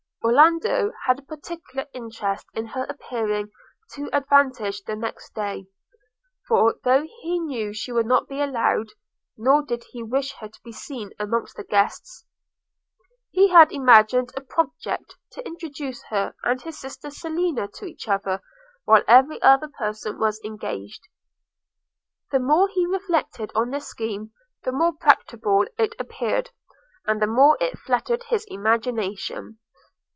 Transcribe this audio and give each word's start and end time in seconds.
Orlando 0.23 0.91
had 1.07 1.17
a 1.17 1.23
particular 1.23 1.87
interest 1.95 2.45
in 2.53 2.67
her 2.67 2.83
appearing 2.87 3.51
to 3.93 4.07
advantage 4.13 4.83
the 4.83 4.95
next 4.95 5.33
day; 5.33 5.65
for, 6.47 6.75
though 6.83 7.07
he 7.21 7.39
knew 7.39 7.73
she 7.73 7.91
would 7.91 8.05
not 8.05 8.27
be 8.27 8.39
allowed, 8.39 8.89
nor 9.35 9.63
did 9.63 9.83
he 9.89 10.03
wish 10.03 10.33
her 10.33 10.47
to 10.47 10.61
be 10.63 10.71
seen 10.71 11.09
amongst 11.17 11.55
the 11.55 11.63
guests, 11.63 12.23
he 13.31 13.47
had 13.49 13.71
imagined 13.71 14.31
a 14.37 14.41
project 14.41 15.17
to 15.31 15.43
introduce 15.45 16.03
her 16.09 16.35
and 16.43 16.61
his 16.61 16.79
sister 16.79 17.09
Selina 17.09 17.67
to 17.69 17.85
each 17.85 18.07
other 18.07 18.41
while 18.85 19.01
every 19.07 19.41
other 19.41 19.69
person 19.69 20.19
was 20.19 20.39
engaged. 20.45 21.01
The 22.29 22.39
more 22.39 22.67
he 22.67 22.85
reflected 22.85 23.51
on 23.55 23.71
this 23.71 23.87
scheme, 23.87 24.33
the 24.65 24.71
more 24.71 24.93
practicable 24.93 25.65
it 25.79 25.95
appeared, 25.97 26.51
and 27.07 27.19
the 27.19 27.27
more 27.27 27.57
it 27.59 27.79
flattered 27.79 28.25
his 28.25 28.45
imagination. 28.49 29.57